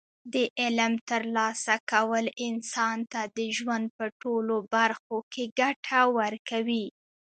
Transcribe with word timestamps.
د 0.33 0.35
علم 0.61 0.93
ترلاسه 1.09 1.75
کول 1.91 2.25
انسان 2.47 2.97
ته 3.11 3.21
د 3.37 3.39
ژوند 3.57 3.85
په 3.97 4.05
ټولو 4.21 4.55
برخو 4.75 5.17
کې 5.31 5.43
ګټه 5.59 5.99
ورکوي. 6.19 6.85